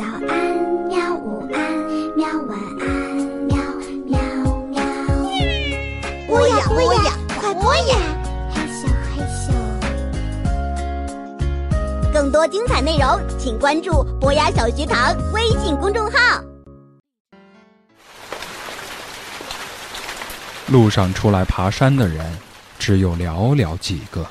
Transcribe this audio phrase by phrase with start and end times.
[0.00, 0.32] 早安，
[0.88, 1.14] 喵！
[1.14, 1.60] 午安，
[2.16, 2.26] 喵！
[2.48, 2.88] 晚安，
[3.44, 3.54] 喵
[4.06, 4.18] 喵
[4.70, 4.80] 喵！
[6.26, 7.98] 播呀播呀，快播呀！
[8.50, 9.52] 嘿咻嘿咻。
[12.14, 16.42] 更多精彩内容，请关注“博雅小学堂”微信公众号。
[20.68, 22.24] 路上出来爬山的人，
[22.78, 24.26] 只有寥寥几个。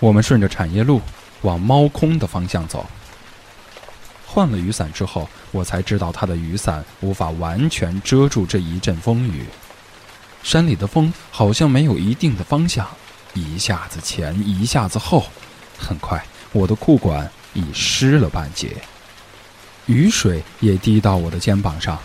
[0.00, 1.00] 我们顺着产业路
[1.42, 2.84] 往猫空的方向走。
[4.32, 9.44] 换了雨伞之后，我才知道他的雨伞无法完全遮住这一阵风雨。
[10.44, 12.86] 山里的风好像没有一定的方向，
[13.34, 15.24] 一下子前，一下子后。
[15.76, 18.76] 很快，我的裤管已湿了半截，
[19.86, 21.98] 雨水也滴到我的肩膀上。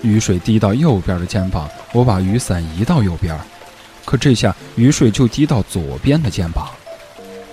[0.00, 3.38] 雨水滴到右边的肩膀，我把雨伞移到右边，
[4.06, 6.66] 可这下雨水就滴到左边的肩膀。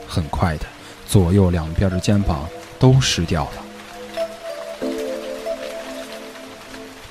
[0.07, 0.65] 很快的，
[1.07, 2.47] 左右两边的肩膀
[2.79, 3.63] 都湿掉了。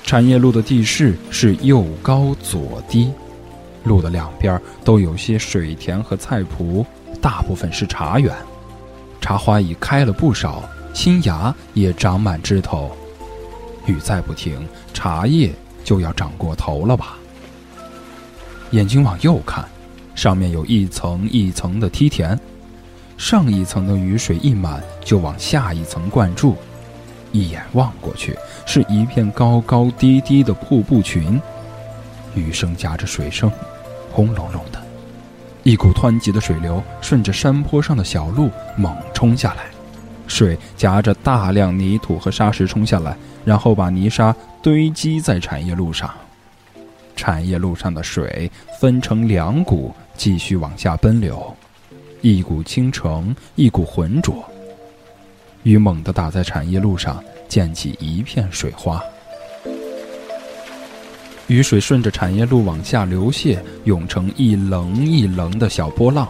[0.03, 3.11] 产业路的地势是右高左低，
[3.83, 6.85] 路的两边都有些水田和菜圃，
[7.21, 8.33] 大部分是茶园，
[9.19, 12.95] 茶花已开了不少，新芽也长满枝头。
[13.85, 17.17] 雨再不停，茶叶就要长过头了吧？
[18.71, 19.65] 眼睛往右看，
[20.15, 22.39] 上面有一层一层的梯田。
[23.17, 26.55] 上一层的雨水一满，就往下一层灌注。
[27.33, 31.41] 一眼望过去，是一片高高低低的瀑布群，
[32.35, 33.51] 雨声夹着水声，
[34.11, 34.81] 轰隆隆的。
[35.63, 39.63] 一股湍急的水流顺着山坡上的小路猛冲下来，
[40.27, 46.09] 水夹着大量泥土和沙石冲下来，然后把泥沙堆积在产业路上。
[47.15, 51.53] 产业路上的水分成两股，继续往下奔流。
[52.21, 54.43] 一股清澄，一股浑浊。
[55.63, 59.01] 雨猛地打在产业路上，溅起一片水花。
[61.47, 66.27] 雨水顺着产业路往下流泻，涌成一棱一棱的小波浪。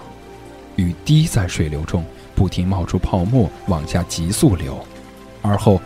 [0.76, 2.03] 雨滴在水流中，
[2.36, 4.78] 不停冒出泡沫，往下急速流，
[5.42, 5.81] 而后，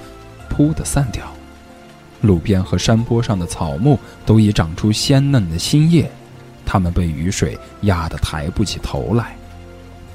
[0.49, 1.25] 噗的散掉。
[2.21, 6.09] 路边和山坡上的草木都已长出鲜嫩的新叶，
[6.65, 9.35] 它们被雨水压得抬不起头来。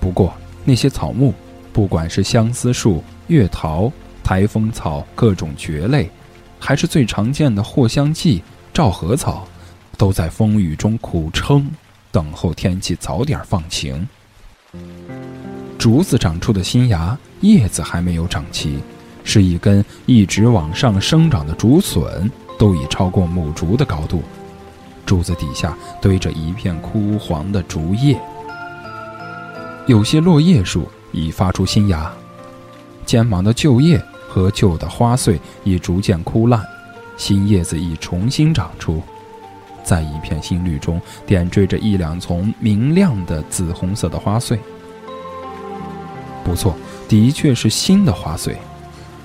[0.06, 0.32] 不过，
[0.64, 1.34] 那些草木，
[1.72, 3.90] 不管是相思树、月桃、
[4.22, 6.08] 台风草、各种蕨类，
[6.60, 8.40] 还是最常见的藿香剂、
[8.72, 9.48] 赵禾草，
[9.98, 11.68] 都在风雨中苦撑，
[12.12, 14.06] 等候天气早点放晴。
[15.76, 18.78] 竹子长出的新芽，叶子还没有长齐，
[19.24, 24.22] 是一根一直往上生长的竹笋，都已超过母竹的高度。
[25.04, 28.16] 竹子底下堆着一片枯黄的竹叶。
[29.86, 32.12] 有些落叶树已发出新芽，
[33.04, 36.60] 尖芒的旧叶和旧的花穗已逐渐枯烂，
[37.16, 39.00] 新叶子已重新长出，
[39.84, 44.58] 在一片新绿中点缀着一两丛明亮的紫红色的花穗。
[46.42, 46.74] 不错，
[47.08, 48.58] 的确是新的花穗，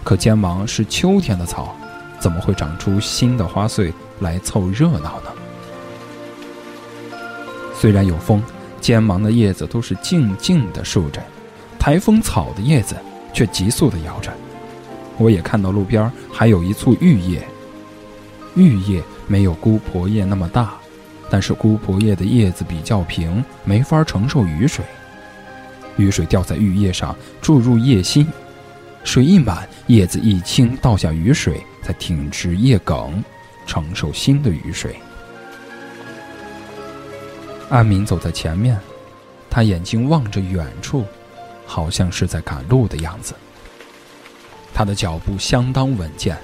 [0.03, 1.75] 可尖芒是秋天的草，
[2.19, 5.31] 怎么会长出新的花穗来凑热闹呢？
[7.73, 8.39] 虽然有风。
[8.81, 11.23] 尖芒的叶子都是静静的竖着，
[11.79, 12.95] 台风草的叶子
[13.31, 14.33] 却急速的摇着。
[15.17, 17.47] 我也看到路边还有一簇玉叶，
[18.55, 20.73] 玉叶没有姑婆叶那么大，
[21.29, 24.83] 但是姑婆叶的叶子比较平，没法承受雨水。
[25.97, 28.27] 雨水掉在玉叶上，注入叶心，
[29.03, 33.23] 水一满，叶子一倾，倒下雨水，才挺直叶梗，
[33.67, 34.95] 承受新的雨水。
[37.71, 38.77] 安明走在前面，
[39.49, 41.05] 他眼睛望着远处，
[41.65, 43.33] 好像是在赶路的样子。
[44.73, 46.37] 他的脚步相当稳健，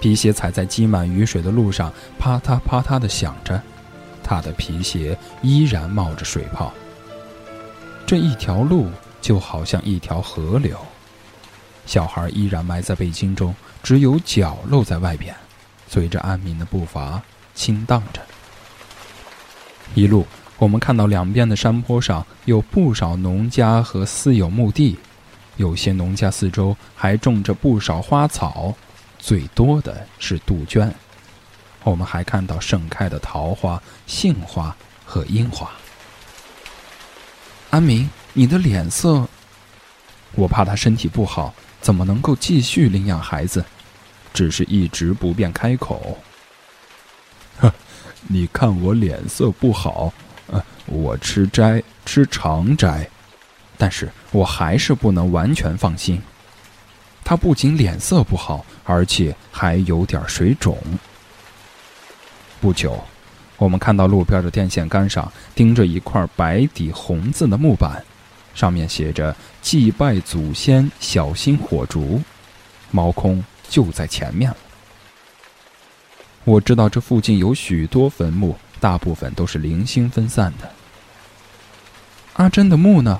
[0.00, 3.62] 皮鞋踩在积满雨水的路上，啪嗒啪嗒地响着。
[4.24, 6.74] 他的皮鞋依然冒着水泡。
[8.04, 10.76] 这一条路就好像一条河流，
[11.86, 15.32] 小孩依然埋在背巾中，只有脚露在外边，
[15.86, 17.22] 随着安民的步伐
[17.54, 18.20] 轻荡着。
[19.94, 20.26] 一路。
[20.58, 24.96] 我们看到两边的山坡上有不少农家和私有墓地，
[25.56, 28.74] 有些农家四周还种着不少花草，
[29.18, 30.92] 最多的是杜鹃。
[31.82, 34.74] 我们还看到盛开的桃花、杏花
[35.04, 35.70] 和樱花。
[37.70, 39.28] 安明，你的脸色……
[40.36, 43.64] 我怕他身体不好，怎么能够继续领养孩子？
[44.32, 46.18] 只是一直不便开口。
[47.58, 47.72] 呵，
[48.28, 50.12] 你看我脸色不好。
[50.86, 53.08] 我吃斋，吃长斋，
[53.78, 56.20] 但是我还是不能完全放心。
[57.24, 60.78] 他不仅脸色不好，而且还有点水肿。
[62.60, 63.02] 不久，
[63.56, 68.04] 我们看到路边的电线杆上钉着一块白底红字的木板，
[68.54, 72.22] 上面写着“祭拜祖先，小心火烛”。
[72.90, 74.56] 猫空就在前面了。
[76.44, 80.70] 我知道这附近有许多坟墓，大部分都是零星分散的。
[82.34, 83.18] 阿珍的墓呢？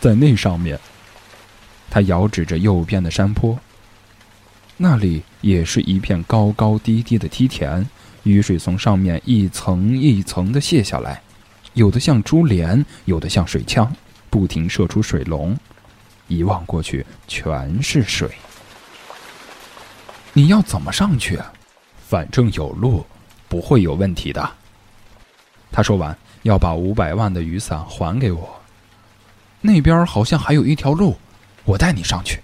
[0.00, 0.78] 在那上面。
[1.90, 3.58] 他遥指着右边的山坡，
[4.76, 7.84] 那里也是一片高高低低的梯田，
[8.22, 11.20] 雨水从上面一层一层的泻下来，
[11.74, 13.92] 有的像珠帘，有的像水枪，
[14.30, 15.58] 不停射出水龙，
[16.28, 18.30] 一望过去全是水。
[20.32, 21.52] 你要怎么上去啊？
[22.08, 23.04] 反正有路，
[23.50, 24.50] 不会有问题的。
[25.70, 28.48] 他说完，要把五百万的雨伞还给我。
[29.60, 31.16] 那边好像还有一条路。
[31.64, 32.40] 我带你上去。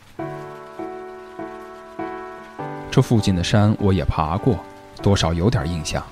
[2.90, 4.58] 这附近的山我也爬过，
[5.02, 6.04] 多少有点印象。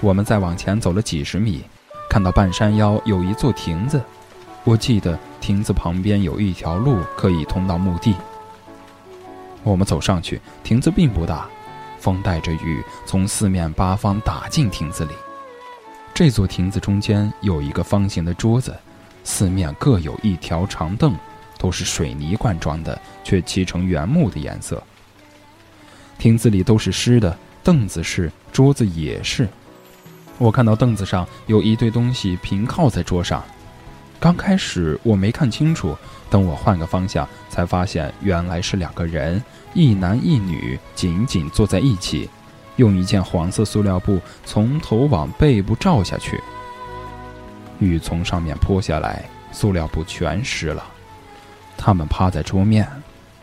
[0.00, 1.64] 我们再往前走了几十米，
[2.10, 4.02] 看到半山腰有一座亭子，
[4.64, 8.14] 我记得亭子旁边有一条路可以通到墓地。
[9.62, 11.48] 我们走上去，亭子并不大，
[12.04, 15.12] 风带着雨从四面八方打进亭子里。
[16.12, 18.76] 这座亭子中间有一个方形的桌子，
[19.24, 21.16] 四面各有一条长凳。
[21.56, 24.82] 都是水泥灌装的，却漆成原木的颜色。
[26.18, 29.48] 亭子里都是湿的，凳子是，桌子也是。
[30.36, 33.42] 我看到凳子上有一堆东西平靠在桌上。
[34.24, 35.94] 刚开始我没看清楚，
[36.30, 39.44] 等我换个方向，才发现原来是两个人，
[39.74, 42.30] 一男一女，紧紧坐在一起，
[42.76, 46.40] 用一件黄色塑料布从头往背部罩下去。
[47.80, 50.82] 雨从上面泼下来，塑料布全湿了。
[51.76, 52.88] 他们趴在桌面，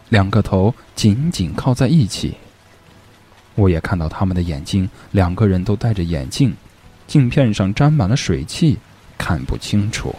[0.10, 2.34] 两个头紧紧靠在一起。
[3.54, 6.56] 我也看到他们的眼睛，两个人都戴着眼镜，
[7.06, 8.80] 镜片上沾满了水汽，
[9.16, 10.16] 看不清楚。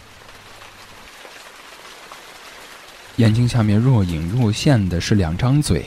[3.16, 5.84] 眼睛下面若隐若现的是两张嘴，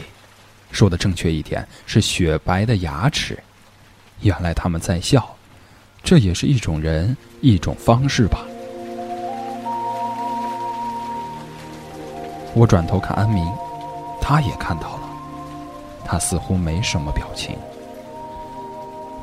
[0.72, 3.38] 说的正确一点是雪白的牙齿。
[4.22, 5.36] 原来他们在笑，
[6.04, 8.45] 这也是一种人，一种方式吧。
[12.54, 13.45] 我转头看安明，
[14.22, 15.10] 他也看到了，
[16.06, 17.57] 他似乎没什么表情。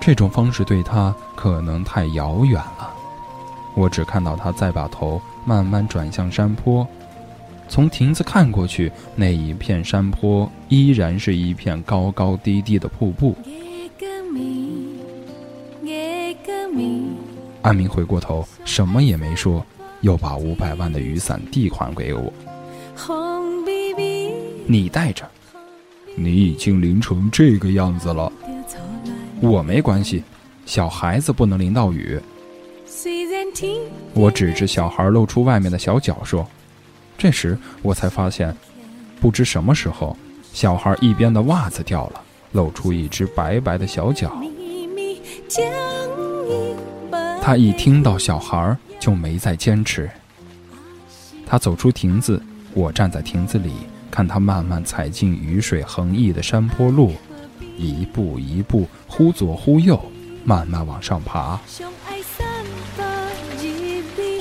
[0.00, 2.92] 这种方式对他可能太遥远了。
[3.74, 6.86] 我只看到他再把头慢慢转向山坡，
[7.68, 13.34] 从亭子看过去，那一片山坡依然是一片高高低低的瀑布。
[17.62, 19.64] 安明回过头，什么也没说，
[20.02, 22.32] 又把五百万的雨伞递还给我。
[24.66, 25.26] 你带着，
[26.14, 28.30] 你已经淋成这个样子了。
[29.40, 30.22] 我没关系，
[30.66, 32.20] 小孩子不能淋到雨。
[34.12, 36.46] 我指着小孩露出外面的小脚说。
[37.16, 38.54] 这时我才发现，
[39.20, 40.16] 不知什么时候，
[40.52, 42.20] 小孩一边的袜子掉了，
[42.52, 44.32] 露出一只白白的小脚。
[47.40, 50.10] 他一听到小孩就没再坚持。
[51.46, 52.42] 他走出亭子。
[52.74, 53.70] 我站在亭子里，
[54.10, 57.12] 看他慢慢踩进雨水横溢的山坡路，
[57.76, 60.02] 一步一步，忽左忽右，
[60.42, 61.60] 慢慢往上爬。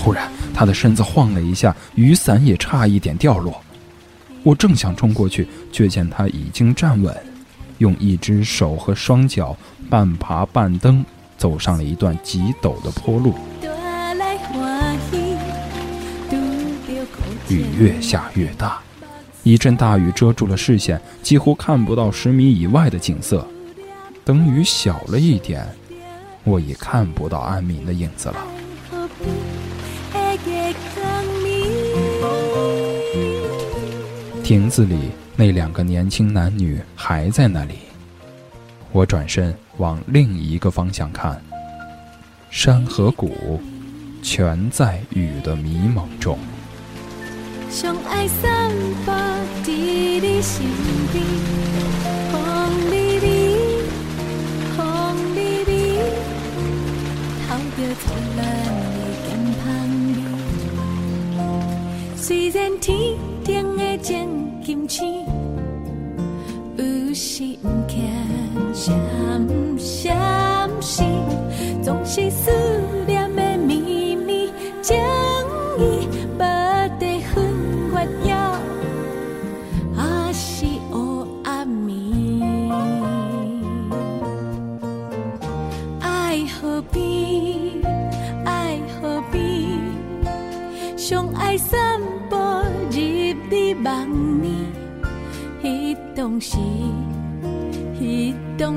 [0.03, 3.61] 忽然，他的身子晃了一下，雨伞也差一点掉落。
[4.41, 7.15] 我正想冲过去，却见他已经站稳，
[7.77, 9.55] 用一只手和双脚
[9.91, 11.05] 半爬半蹬，
[11.37, 13.35] 走上了一段极陡的坡路。
[17.47, 18.79] 雨越下越大，
[19.43, 23.47] 一阵大雨遮住了视线，几乎看不到十米以外的景色。
[24.25, 25.67] 等雨小了一点，
[26.43, 28.47] 我已看不到安明的影子了。
[34.43, 34.97] 亭子里
[35.35, 37.75] 那两个年轻男女还在那里。
[38.91, 41.41] 我转身往另一个方向看，
[42.49, 43.61] 山和谷，
[44.21, 46.37] 全在雨的迷蒙中。
[47.69, 48.71] 相爱散
[49.05, 49.13] 发
[49.63, 50.65] 在你身
[51.13, 51.23] 边，
[52.31, 53.55] 风里里，
[54.75, 54.81] 风
[55.35, 55.99] 里里，
[57.47, 58.03] 透着灿
[58.35, 58.39] 烂
[58.91, 59.29] 的金
[59.63, 59.63] 香
[60.15, 60.19] 味。
[62.17, 65.25] 虽然天顶的正金星，
[66.77, 67.99] 有时不见
[68.73, 68.95] 闪
[69.77, 71.05] 闪星，
[71.83, 72.51] 总是思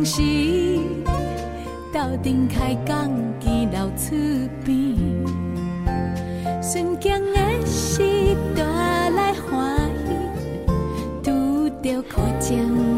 [0.04, 0.20] 时，
[1.92, 4.14] 斗阵开讲，见老厝
[4.62, 4.76] 边，
[6.62, 8.62] 顺境的时带
[9.10, 10.12] 来欢喜，
[11.22, 12.93] 拄着苦。